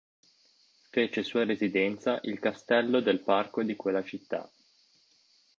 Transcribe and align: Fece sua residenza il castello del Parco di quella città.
Fece 0.89 1.21
sua 1.21 1.43
residenza 1.45 2.17
il 2.23 2.39
castello 2.39 3.01
del 3.01 3.19
Parco 3.21 3.61
di 3.61 3.75
quella 3.75 4.03
città. 4.03 4.49